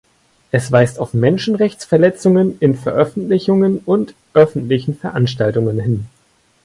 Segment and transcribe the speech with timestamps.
[0.51, 6.07] Es weist auf Menschenrechtsverletzungen in Veröffentlichungen und öffentlichen Veranstaltungen hin.